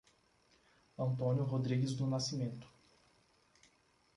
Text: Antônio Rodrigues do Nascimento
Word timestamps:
Antônio 0.97 1.43
Rodrigues 1.43 1.93
do 1.93 2.07
Nascimento 2.07 2.67